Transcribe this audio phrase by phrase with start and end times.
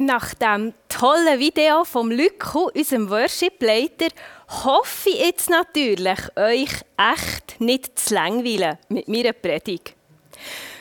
[0.00, 4.08] nach dem tollen Video vom Lücku, unserem Worship-Leiter,
[4.48, 9.94] hoffe ich jetzt natürlich, euch echt nicht zu langweilen mit meiner Predigt.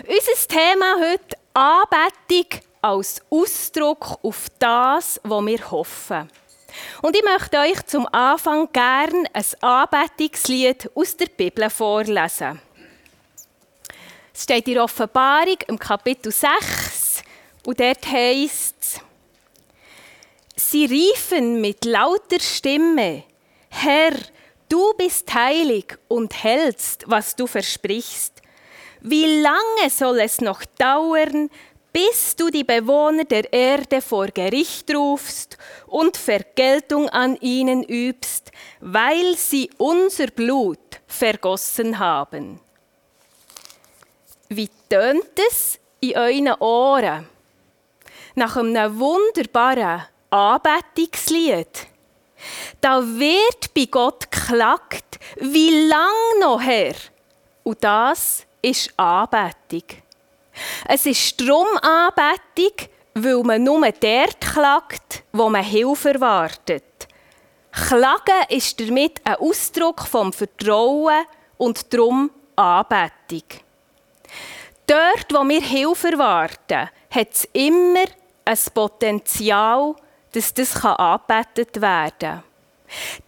[0.07, 6.29] Unser Thema heute Anbetung als Ausdruck auf das, was wir hoffen.
[7.01, 12.61] Und ich möchte euch zum Anfang gerne ein Anbetungslied aus der Bibel vorlesen.
[14.33, 17.23] Es steht in Offenbarung im Kapitel 6
[17.65, 19.01] und dort heißt es,
[20.59, 23.23] Sie riefen mit lauter Stimme,
[23.69, 24.11] Herr,
[24.67, 28.41] du bist heilig und hältst, was du versprichst.
[28.99, 31.49] Wie lange soll es noch dauern,
[31.93, 38.51] bis du die Bewohner der Erde vor Gericht rufst und Vergeltung an ihnen übst,
[38.81, 42.59] weil sie unser Blut vergossen haben?
[44.49, 47.29] Wie tönt es in euren Ohren?
[48.35, 51.87] Nach einem wunderbaren Anbetungslied.
[52.81, 56.95] Da wird bei Gott geklagt, wie lang noch her?
[57.63, 59.83] Und das ist Anbetung.
[60.87, 66.83] Es ist darum Anbetung, weil man nur dort klagt, wo man Hilfe erwartet.
[67.71, 71.25] Klagen ist damit ein Ausdruck vom Vertrauen
[71.57, 73.43] und darum Anbetung.
[74.87, 78.05] Dort, wo wir Hilfe erwarten, hat es immer
[78.45, 79.95] ein Potenzial,
[80.39, 82.43] dass das angebetet werden kann.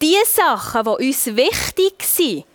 [0.02, 2.46] Die Sachen, die uns wichtig sind,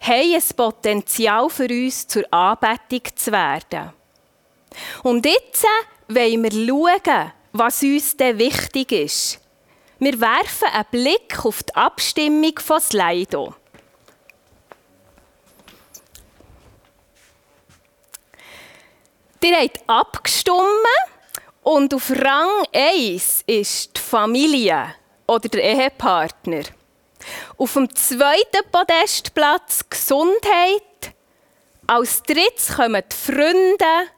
[0.00, 3.92] haben ein Potenzial für uns zur Anbetung zu werden.
[5.02, 5.66] Und jetzt
[6.08, 9.40] wollen wir schauen, was uns denn wichtig ist.
[9.98, 13.54] Wir werfen einen Blick auf die Abstimmung von Slido.
[19.42, 20.58] Ihr habt abgestimmt
[21.68, 24.94] und auf Rang 1 ist die Familie
[25.26, 26.62] oder der Ehepartner.
[27.58, 31.12] Auf dem zweiten Podestplatz Gesundheit.
[31.86, 34.10] Als drittes kommen die Freunde.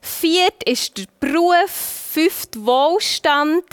[0.00, 1.70] Viert ist der Beruf.
[2.10, 3.64] Fünft Wohlstand.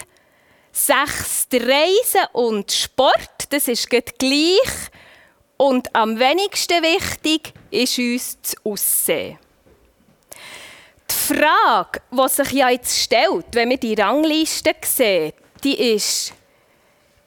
[0.71, 3.47] Sechs Reisen und Sport.
[3.49, 4.59] Das ist gleich.
[5.57, 9.39] Und am wenigsten wichtig ist uns das Aussehen.
[11.25, 16.33] Frage, die sich ja jetzt stellt, wenn wir die Rangliste sehen, die ist,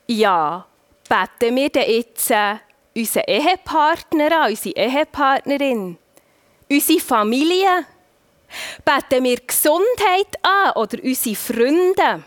[0.06, 0.66] ja,
[1.08, 2.56] beten wir denn jetzt äh,
[2.94, 5.98] unseren Ehepartner an, unsere Ehepartnerin,
[6.70, 7.86] unsere Familie?
[8.84, 12.24] Beten wir Gesundheit an oder unsere Freunde?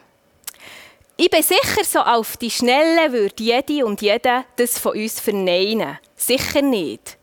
[1.17, 5.99] Ich bin sicher, so auf die Schnelle würde jede und jeder das von uns verneinen.
[6.15, 7.17] Sicher nicht.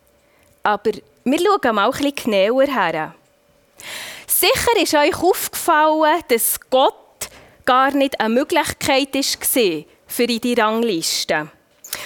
[0.63, 0.93] Aber
[1.25, 3.15] wir schauen mal ein bisschen genauer her.
[4.41, 7.29] Sicher ist euch aufgefallen, dass Gott
[7.65, 11.49] gar nicht eine Möglichkeit war für die Rangliste.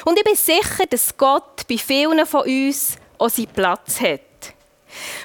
[0.06, 4.54] Und ich bin sicher, dass Gott bei vielen von uns auch seinen Platz hat.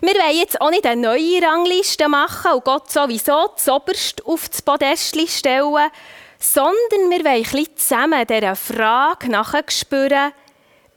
[0.02, 4.62] Wir wollen jetzt auch nicht eine neue Rangliste machen und Gott sowieso zuoberst auf das
[4.62, 5.90] Podest stellen,
[6.38, 10.34] sondern wir wollen ein zusammen dieser Frage nachspüren,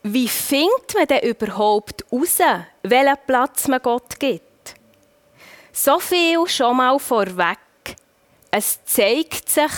[0.03, 2.39] wie findet man denn überhaupt heraus,
[2.83, 4.50] welchen Platz man Gott gibt?
[5.73, 7.57] So viel schon mal vorweg.
[8.51, 9.71] Es zeigt sich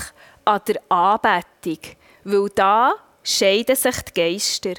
[0.45, 1.79] an der Anbetung,
[2.23, 2.93] weil da
[3.23, 4.73] scheiden sich die Geister.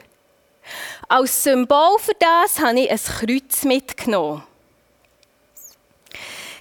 [1.09, 4.43] Als Symbol für das habe ich ein Kreuz mitgenommen.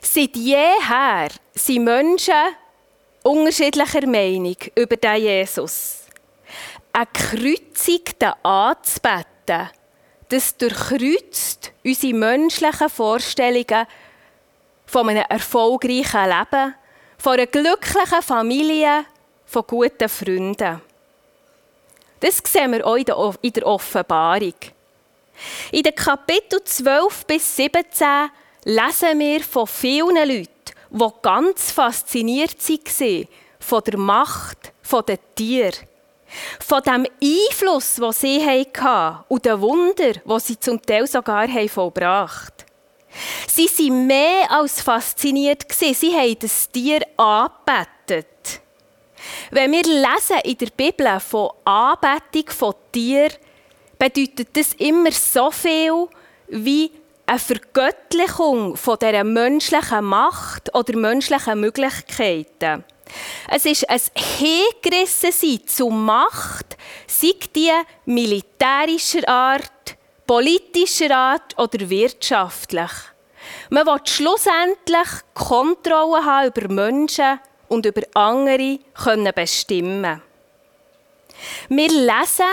[0.01, 2.33] Seit jeher sind Menschen
[3.23, 6.01] unterschiedlicher Meinung über den Jesus.
[6.91, 9.69] Eine Kreuzung anzubeten,
[10.29, 13.87] das durchkreuzt unsere menschlichen Vorstellungen
[14.93, 16.75] von einem erfolgreichen Leben,
[17.17, 19.05] von einer glücklichen Familie,
[19.43, 20.81] von guten Freunden.
[22.19, 22.95] Das sehen wir auch
[23.41, 24.53] in der Offenbarung.
[25.71, 28.29] In den Kapiteln 12 bis 17
[28.65, 30.47] lesen wir von vielen Leuten,
[30.91, 33.27] die ganz fasziniert waren
[33.59, 34.73] von der Macht
[35.07, 35.73] der Tiere.
[36.59, 42.62] Von dem Einfluss, den sie hatten und den Wunder, die sie zum Teil sogar vollbracht.
[43.47, 45.65] Sie waren mehr als fasziniert.
[45.71, 48.61] Sie haben das Tier angebetet.
[49.51, 53.33] Wenn wir lesen in der Bibel von Anbetung von Tieren,
[53.97, 56.07] bedeutet das immer so viel
[56.47, 56.91] wie
[57.25, 62.83] eine Vergöttlichung von dieser menschlichen Macht oder menschlichen Möglichkeiten.
[63.49, 66.77] Es ist ein Hingerissensein zur Macht,
[67.07, 67.71] sei die
[68.05, 69.71] militärischer Art,
[70.25, 72.91] politischer Art oder wirtschaftlich.
[73.69, 80.21] Man will schlussendlich Kontrolle haben über Menschen und über andere können bestimmen
[81.69, 82.45] Wir lesen,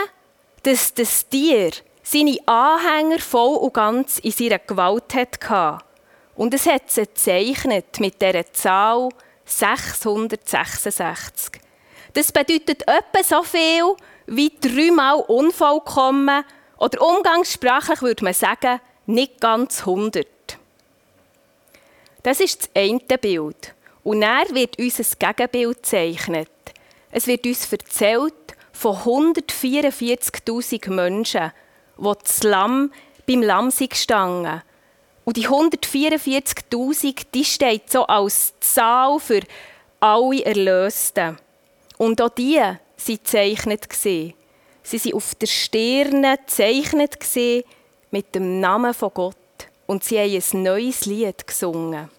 [0.63, 1.71] dass das Tier
[2.03, 5.79] seine Anhänger voll und ganz in seiner Gewalt hatte.
[6.35, 9.11] Und es hat sie gezeichnet mit dieser Zahl
[9.45, 11.61] 666.
[12.15, 13.95] Das bedeutet etwa so viel
[14.27, 16.45] wie dreimal unvollkommen
[16.81, 20.27] oder umgangssprachlich würde man sagen, nicht ganz 100.
[22.23, 23.75] Das ist das eine Bild.
[24.03, 25.07] Und dann wird uns ein
[25.37, 26.51] Gegenbild gezeichnet.
[27.11, 28.35] Es wird uns erzählt
[28.73, 31.53] von 144.000 Menschen,
[31.99, 32.93] die das Lamm
[33.27, 34.63] beim Lamm sind gestanden.
[35.25, 39.43] Und die 144.000, die steht so als Zahl für
[40.01, 41.39] alle Erlösten.
[41.99, 43.87] Und auch die waren gezeichnet.
[44.91, 47.17] Sie waren auf der Stirne gezeichnet
[48.11, 49.37] mit dem Namen von Gott.
[49.87, 52.11] Und sie haben ein neues Lied gesungen.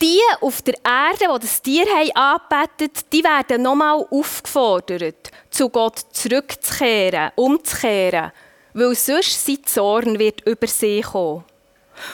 [0.00, 7.32] Die auf der Erde, die das Tier angebetet die werden nochmal aufgefordert, zu Gott zurückzukehren,
[7.36, 8.32] umzukehren,
[8.72, 11.44] weil sonst sein Zorn wird über sie kommen.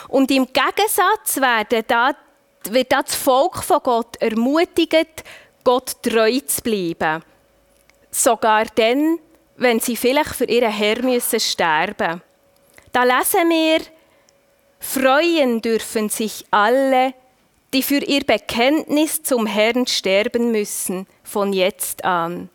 [0.09, 2.11] Und im Gegensatz werden da,
[2.69, 5.23] wird das Volk von Gott ermutigt,
[5.63, 7.23] Gott treu zu bleiben.
[8.11, 9.19] Sogar dann,
[9.55, 12.21] wenn sie vielleicht für ihren Herr müssen sterben
[12.91, 13.79] Da lesen wir,
[14.79, 17.13] freuen dürfen sich alle,
[17.73, 22.49] die für ihr Bekenntnis zum Herrn sterben müssen, von jetzt an.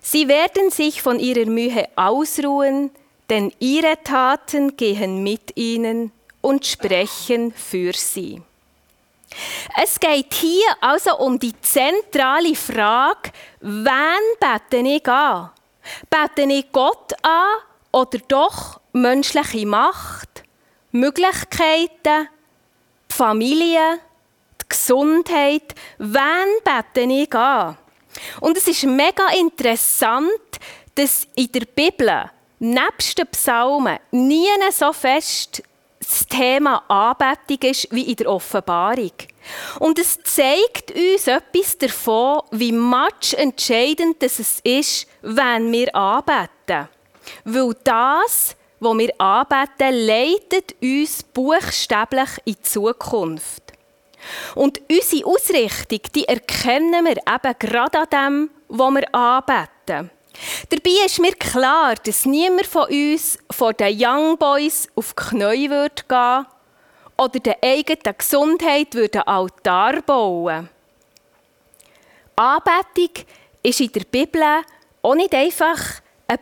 [0.00, 2.90] Sie werden sich von ihrer Mühe ausruhen,
[3.30, 8.42] denn ihre Taten gehen mit ihnen und sprechen für sie.
[9.82, 15.50] Es geht hier also um die zentrale Frage, wen bete ich an?
[16.08, 17.58] Bete ich Gott an
[17.92, 20.44] oder doch menschliche Macht,
[20.92, 22.28] Möglichkeiten,
[23.08, 24.00] Familie,
[24.62, 25.74] die Gesundheit?
[25.98, 27.76] Wen bete ich an?
[28.40, 30.30] Und es ist mega interessant,
[30.94, 35.62] dass in der Bibel nebst den Psalmen nie so fest
[36.04, 39.12] das Thema Anbetung ist wie in der Offenbarung.
[39.78, 46.88] Und es zeigt uns etwas davon, wie much entscheidend es ist, wenn wir anbeten.
[47.44, 53.62] Weil das, was wir anbeten, leitet uns buchstäblich in die Zukunft.
[54.54, 60.10] Und unsere Ausrichtung, die erkennen wir eben gerade an dem, was wir anbeten.
[60.68, 65.70] Dabei ist mir klar, dass niemand von uns vor den Young Boys auf die Knie
[65.70, 66.46] würde gehen
[67.16, 70.68] oder der eigenen Gesundheit würde Altar bauen.
[72.36, 73.24] Anbetung
[73.62, 74.42] ist in der Bibel
[75.02, 75.78] auch nicht einfach
[76.26, 76.38] eine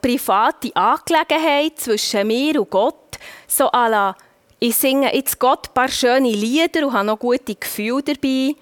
[0.00, 4.16] private Angelegenheit zwischen mir und Gott, so à la,
[4.58, 8.54] ich singe jetzt Gott ein paar schöne Lieder und habe noch gute Gefühle dabei,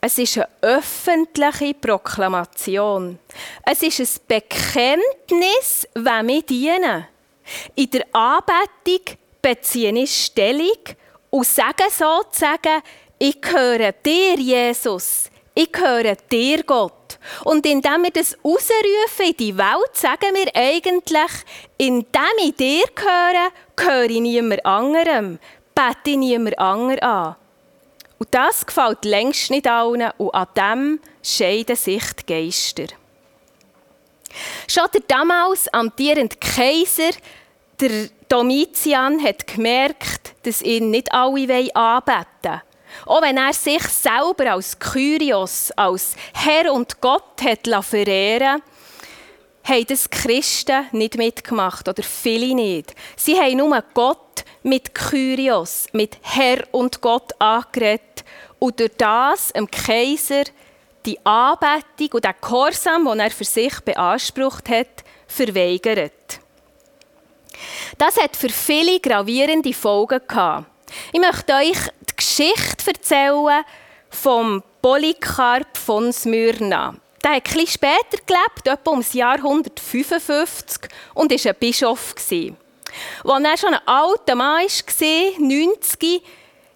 [0.00, 3.18] es ist eine öffentliche Proklamation.
[3.64, 7.06] Es ist ein Bekenntnis, wem wir dienen.
[7.74, 10.78] In der Anbetung beziehe ich Stellung
[11.30, 12.82] und sage sozusagen,
[13.18, 15.30] ich gehöre dir, Jesus.
[15.54, 17.18] Ich gehöre dir, Gott.
[17.44, 21.44] Und indem wir das ausrufen in die Welt, sagen wir eigentlich,
[21.76, 25.38] indem ich dir gehöre, gehöre ich niemand anderem,
[25.74, 27.36] bete ich niemand anderem an.
[28.20, 32.84] Und das gefällt längst nicht allen und an dem scheiden sich die Geister.
[34.68, 37.12] Schon der damals amtierende Kaiser,
[37.80, 42.60] der Domitian, hat gemerkt, dass ihn nicht alle anbeten wollen.
[43.06, 48.62] Auch wenn er sich selber als Kyrios, als Herr und Gott hat verehren
[49.62, 52.94] haben das Christen nicht mitgemacht oder viele nicht.
[53.16, 58.09] Sie haben nur Gott mit Kyrios, mit Herr und Gott angeredet
[58.58, 60.44] und durch das dem Kaiser
[61.06, 66.12] die Anbetung und den Gehorsam, den er für sich beansprucht hat, verweigert.
[67.98, 70.66] Das hat für viele gravierende Folgen gehabt.
[71.12, 73.64] Ich möchte euch die Geschichte erzählen
[74.08, 76.94] vom Polycarp von Smyrna.
[77.22, 82.14] Der hat etwas später gelebt, etwa um das Jahr 155 und war ein Bischof.
[82.16, 86.22] Als er schon ein alter Mann war, 90,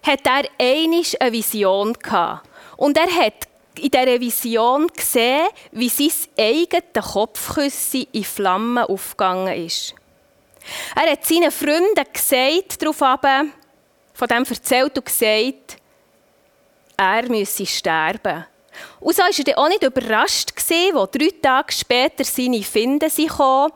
[0.05, 2.47] hat er einisch eine Vision gehabt.
[2.77, 3.47] Und er hat
[3.77, 9.95] in dieser Vision gesehen, wie sein eigenes Kopfküsse in Flammen aufgegangen ist.
[10.95, 13.45] Er hat seinen Freunden gesagt, darauf aber,
[14.13, 15.77] von dem erzählt und gesagt,
[16.97, 18.45] er müsse sterben.
[18.99, 20.67] Und so war er auch nicht überrascht, als
[21.11, 23.71] drei Tage später seine Finden kamen,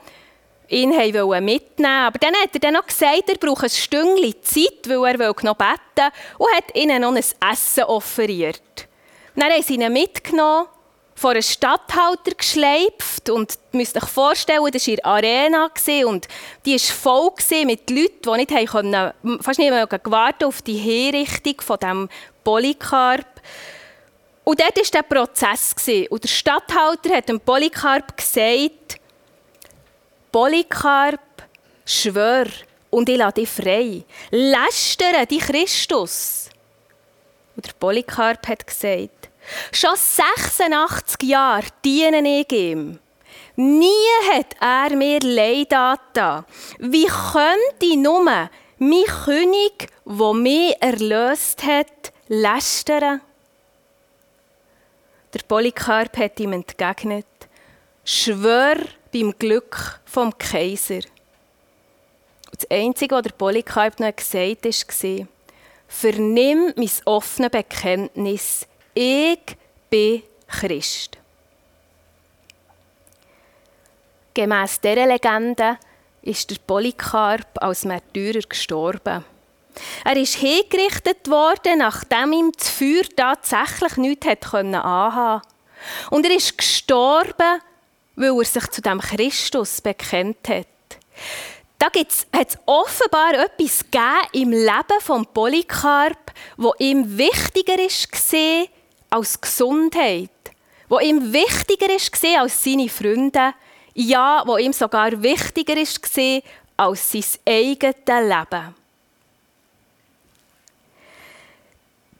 [0.69, 5.19] ihn mitnehmen Aber dann hat er dann noch gesagt, er braucht ein Stündchen Zeit, weil
[5.19, 8.87] er noch beten will und hat ihnen noch ein Essen offeriert.
[9.35, 10.67] Dann haben sie ihn mitgenommen,
[11.15, 15.69] vor einen Stadthalter geschleift und ihr müsst euch vorstellen, das war ihre Arena
[16.05, 16.27] und
[16.65, 19.11] die war voll mit Leuten, die nicht können,
[19.41, 22.09] fast nicht mehr gewartet auf die Hinrichtung von diesem
[22.43, 23.25] Polycarp.
[24.45, 25.75] Und dort war der Prozess.
[26.09, 28.98] Und der Stadthalter hat dem Polycarp gesagt,
[30.31, 31.19] Polycarp,
[31.85, 32.45] schwör
[32.89, 34.03] und ich lasse dich frei.
[34.31, 36.49] Lästere die Christus.
[37.55, 39.29] Und der Polycarp hat gesagt,
[39.71, 42.99] schon 86 Jahre diene ich ihm.
[43.55, 46.45] Nie hat er mir Leid angetan.
[46.77, 48.49] Wie könnte nur mein
[49.25, 53.21] König, der mich erlöst hat, lästern?
[55.33, 57.25] Der Polycarp hat ihm entgegnet,
[58.05, 58.77] schwör
[59.11, 61.01] beim Glück vom Kaiser.
[62.51, 65.27] Das Einzige, was der Polycarp noch gesagt hat, war,
[65.87, 69.39] vernimm mein offenes Bekenntnis, ich
[69.89, 71.17] bin Christ.
[74.33, 75.77] Gemäss dieser Legende
[76.21, 79.25] ist der Polycarp als Märtyrer gestorben.
[80.03, 85.47] Er ist hingerichtet worden, nachdem ihm das Feuer tatsächlich nichts anhaben konnte.
[86.09, 87.61] Und er ist gestorben,
[88.19, 90.67] weil er sich zu dem Christus bekennt hat.
[91.77, 93.85] Da hat es offenbar etwas
[94.33, 98.67] im Leben von Polycarp, wo ihm wichtiger war
[99.11, 100.29] als Gesundheit,
[100.89, 103.53] wo ihm wichtiger war als seine Freunde,
[103.93, 106.41] ja, wo ihm sogar wichtiger war
[106.75, 108.75] als sein eigenes Leben.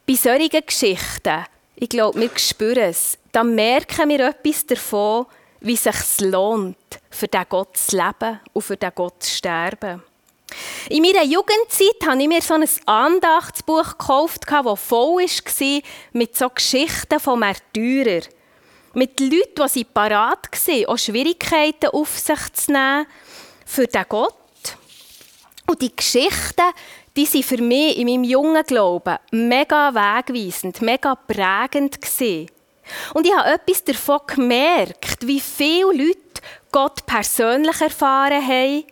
[0.08, 5.26] Bei solchen Geschichten, ich glaube, wir spüren es, da merken wir etwas davon,
[5.62, 6.78] wie es sich lohnt,
[7.10, 10.04] für den Gott zu leben und für den Gott zu sterben.
[10.90, 15.82] In meiner Jugendzeit habe ich mir so ein Andachtsbuch gekauft, das voll war
[16.14, 18.24] mit so Geschichten von Märtyrern.
[18.94, 23.06] Mit Leuten, die parat waren, auch Schwierigkeiten auf sich zu nehmen
[23.66, 24.34] für den Gott.
[25.68, 26.74] Und die Geschichten,
[27.16, 32.50] die sind für mich in meinem jungen Glauben mega wegweisend, mega prägend gewesen.
[33.14, 36.42] Und ich habe etwas davon gemerkt, wie viele Leute
[36.72, 38.86] Gott persönlich erfahren haben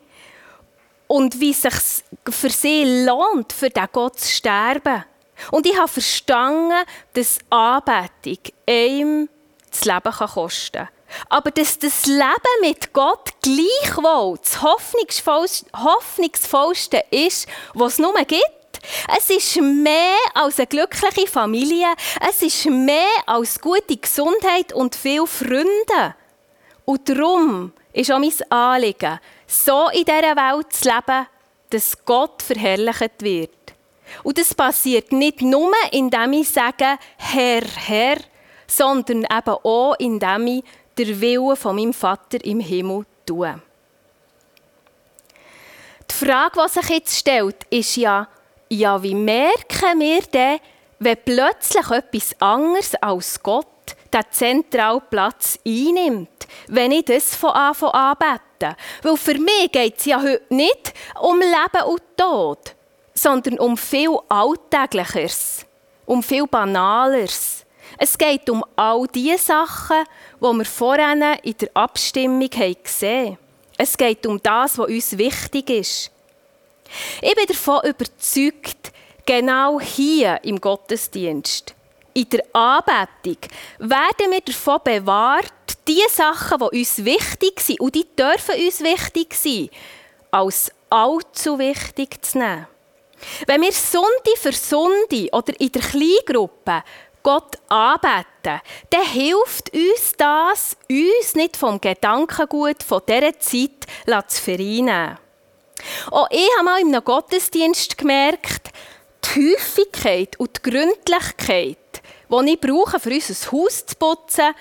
[1.07, 5.03] und wie es sich für sie lohnt, für den Gott zu sterben.
[5.51, 9.29] Und ich habe verstanden, dass Anbetung einem
[9.69, 10.89] das Leben kosten kann.
[11.29, 18.56] Aber dass das Leben mit Gott gleichwohl das hoffnungsvollste ist, was es nur gibt.
[19.17, 21.88] Es ist mehr als eine glückliche Familie.
[22.27, 26.15] Es ist mehr als gute Gesundheit und viele Freunde.
[26.86, 31.27] Und darum ist auch mein Anliegen, so in dieser Welt zu leben,
[31.69, 33.51] dass Gott verherrlicht wird.
[34.24, 38.17] Und das passiert nicht nur, indem ich sage, Herr, Herr,
[38.67, 40.63] sondern eben auch, indem ich
[40.98, 43.62] der Wille von meinem Vater im Himmel tue.
[46.10, 48.27] Die Frage, die sich jetzt stellt, ist ja,
[48.69, 50.59] ja, wie merken wir denn,
[51.00, 53.67] wenn plötzlich etwas anderes als Gott
[54.13, 58.75] den zentralen Platz einnimmt, wenn ich das von Anfang an anbete?
[59.03, 62.75] Weil für mich geht es ja heute nicht um Leben und Tod,
[63.13, 65.65] sondern um viel Alltäglicheres,
[66.05, 67.65] um viel Banaleres.
[67.97, 70.03] Es geht um all die Sachen,
[70.39, 73.38] die wir vorhin in der Abstimmung gesehen haben.
[73.77, 76.12] Es geht um das, was uns wichtig ist.
[77.22, 78.91] Ich bin davon überzeugt,
[79.25, 81.75] genau hier im Gottesdienst,
[82.13, 83.38] in der Anbetung,
[83.79, 85.53] werden wir davon bewahrt,
[85.88, 89.70] die Sachen, die uns wichtig sind, und die dürfen uns wichtig sein,
[90.32, 92.67] als allzu wichtig zu nehmen.
[93.48, 96.84] Wenn wir Sonde für Sonde oder in der Kleingruppe
[97.24, 103.88] Gott anbeten, dann hilft uns das, uns nicht vom Gedankengut von dieser Zeit
[104.27, 105.17] zu vereinnehmen.
[106.12, 108.69] Auch ich habe mal in einem Gottesdienst gemerkt,
[109.36, 111.77] die Häufigkeit und die Gründlichkeit,
[112.29, 114.53] die ich brauche, für unser Haus zu putzen,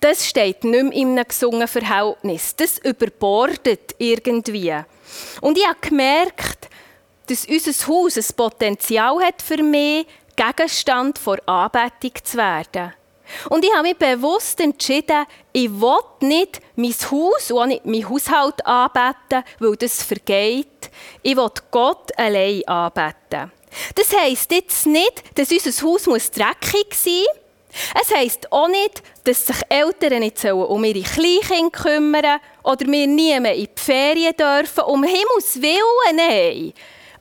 [0.00, 2.56] das steht nicht mehr in einem gesungenen Verhältnis.
[2.56, 4.74] Das überbordet irgendwie.
[5.40, 6.68] Und ich habe gemerkt,
[7.28, 12.94] dass unser Haus ein Potenzial hat für mich, Gegenstand vor Anbetung zu werden.
[13.48, 18.08] Und ich habe mich bewusst entschieden, ich will nicht mein Haus und auch nicht mein
[18.08, 20.90] Haushalt anbeten, weil das vergeht.
[21.22, 23.52] Ich will Gott allein anbeten.
[23.94, 27.42] Das heisst jetzt nicht, dass unser Haus dreckig sein muss.
[28.00, 33.38] Es heisst auch nicht, dass sich Eltern nicht um ihre Kleinkinder kümmern oder wir nie
[33.40, 36.72] mehr in die Ferien dürfen, um Himmels Willen, nein.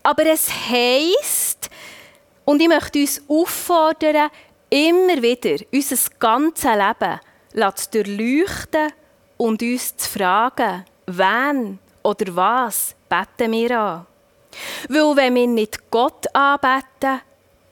[0.04, 1.70] Aber es heisst,
[2.44, 4.30] und ich möchte uns auffordern,
[4.72, 7.20] immer wieder unser ganzes Leben
[7.76, 8.94] zu durchleuchten
[9.38, 14.06] und uns zu fragen, wen oder was beten wir an.
[14.90, 17.22] Weil wenn wir nicht Gott anbeten,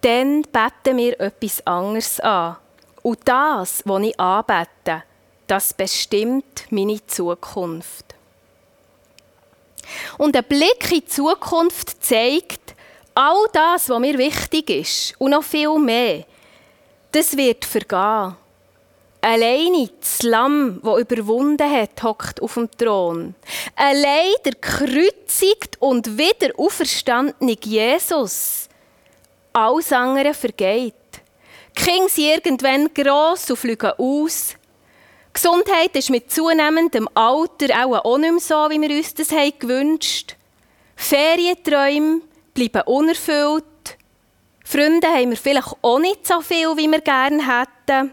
[0.01, 2.57] dann beten wir etwas anderes an.
[3.01, 5.03] Und das, was ich anbete,
[5.47, 8.05] das bestimmt meine Zukunft.
[10.17, 12.75] Und ein Blick in die Zukunft zeigt,
[13.15, 16.25] all das, was mir wichtig ist und noch viel mehr,
[17.11, 18.35] das wird vergehen.
[19.21, 23.35] Alleine das Lamm, das überwunden hat, hockt auf dem Thron.
[23.75, 28.69] Allein der kreuzigt und wieder auferstandene Jesus.
[29.51, 30.93] Alles andere vergeht.
[31.77, 34.55] Die Kinder sind irgendwann gross und fliegen aus.
[35.33, 40.39] Gesundheit ist mit zunehmendem Alter auch, nicht mehr so, wie wir uns das gewünscht haben.
[40.95, 42.21] Ferienträume
[42.53, 43.63] bleiben unerfüllt.
[44.71, 48.11] Freunde haben wir vielleicht auch nicht so viel, wie wir gerne hätten.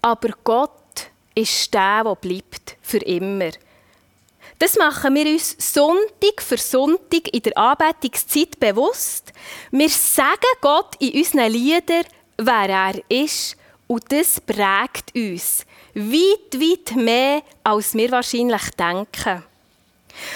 [0.00, 3.50] Aber Gott ist der, der bleibt für immer.
[4.60, 9.32] Das machen wir uns Sonntag für Sonntag in der Anbetungszeit bewusst.
[9.72, 12.04] Wir sagen Gott in unseren Liedern,
[12.36, 13.56] wer er ist.
[13.88, 19.42] Und das prägt uns weit, weit mehr, als wir wahrscheinlich denken.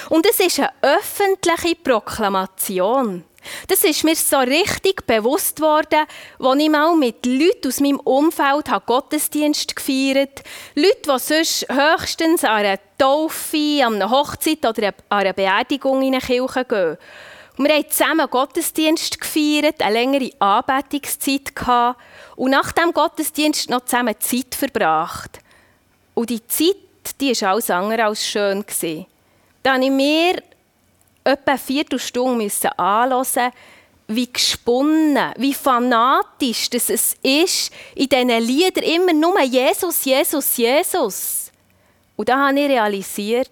[0.09, 3.23] Und es ist eine öffentliche Proklamation.
[3.69, 6.07] Das ist mir so richtig bewusst worden,
[6.39, 10.87] als ich mal mit Leuten aus meinem Umfeld Gottesdienst gefeiert habe.
[10.87, 16.15] Leute, die sonst höchstens an einer Taufe, an einer Hochzeit oder an einer Beerdigung in
[16.15, 16.99] eine Kirche gehen.
[17.59, 21.99] Wir haben zusammen Gottesdienst gefeiert, eine längere Anbetungszeit gehabt
[22.37, 25.41] und nach dem Gottesdienst noch zusammen Zeit verbracht.
[26.13, 26.77] Und die Zeit,
[27.21, 28.65] die war alles andere als schön.
[29.63, 30.43] Da habe ich mir
[31.27, 33.53] etwa eine Viertelstunde anhören
[34.09, 41.51] wie gesponnen, wie fanatisch das es ist, in diesen Liedern immer nur Jesus, Jesus, Jesus.
[42.15, 43.51] Und da habe ich realisiert,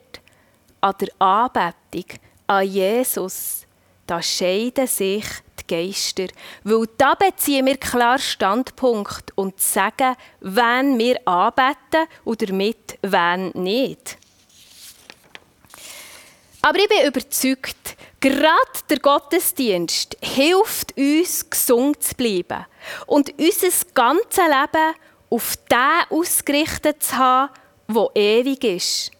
[0.80, 3.66] an der Anbetung an Jesus,
[4.06, 5.24] da scheiden sich
[5.60, 6.26] die Geister.
[6.62, 14.18] Weil da beziehen wir klar Standpunkt und sagen, wen wir anbeten und damit wen nicht.
[16.64, 18.56] Aber ich bin überzeugt, gerade
[18.88, 22.64] der Gottesdienst hilft uns, gesund zu bleiben
[23.06, 24.94] und unser ganzes Leben
[25.28, 27.52] auf den ausgerichtet zu haben,
[27.86, 29.10] der ewig ist.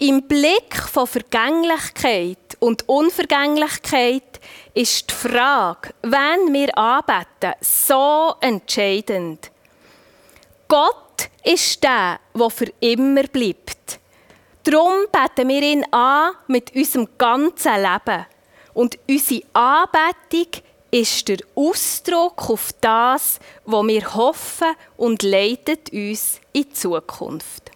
[0.00, 4.38] Im Blick von Vergänglichkeit und Unvergänglichkeit
[4.74, 9.50] ist die Frage, wenn wir anbeten, so entscheidend.
[10.68, 13.98] Gott ist der, der für immer bleibt.
[14.66, 18.26] Darum beten wir ihn an mit unserem ganzen Leben.
[18.74, 26.64] Und unsere Anbetung ist der Ausdruck auf das, was wir hoffen und leitet uns in
[26.64, 27.75] die Zukunft.